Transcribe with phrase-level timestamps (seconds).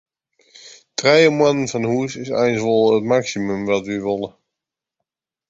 [0.97, 4.29] Trije moanne fan hûs is eins wol it maksimum wat wy wolle.